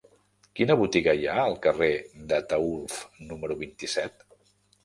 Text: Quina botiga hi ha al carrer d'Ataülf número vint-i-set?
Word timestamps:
Quina 0.59 0.77
botiga 0.79 1.13
hi 1.19 1.27
ha 1.27 1.35
al 1.41 1.59
carrer 1.67 1.91
d'Ataülf 2.31 2.99
número 3.33 3.59
vint-i-set? 3.63 4.27